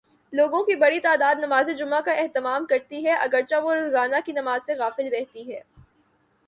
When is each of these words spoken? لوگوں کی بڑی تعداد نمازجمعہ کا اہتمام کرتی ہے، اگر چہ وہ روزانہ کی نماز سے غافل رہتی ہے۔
لوگوں 0.33 0.63
کی 0.63 0.75
بڑی 0.75 0.99
تعداد 0.99 1.35
نمازجمعہ 1.39 2.01
کا 2.01 2.11
اہتمام 2.11 2.65
کرتی 2.65 3.05
ہے، 3.05 3.13
اگر 3.13 3.41
چہ 3.49 3.55
وہ 3.63 3.73
روزانہ 3.75 4.15
کی 4.25 4.31
نماز 4.31 4.65
سے 4.65 4.73
غافل 4.73 5.07
رہتی 5.11 5.53
ہے۔ 5.53 5.61